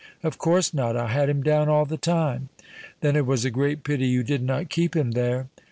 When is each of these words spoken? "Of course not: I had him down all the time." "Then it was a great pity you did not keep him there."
"Of 0.23 0.39
course 0.39 0.73
not: 0.73 0.97
I 0.97 1.09
had 1.09 1.29
him 1.29 1.43
down 1.43 1.69
all 1.69 1.85
the 1.85 1.95
time." 1.95 2.49
"Then 3.01 3.15
it 3.15 3.27
was 3.27 3.45
a 3.45 3.51
great 3.51 3.83
pity 3.83 4.07
you 4.07 4.23
did 4.23 4.41
not 4.41 4.67
keep 4.71 4.95
him 4.95 5.11
there." 5.11 5.47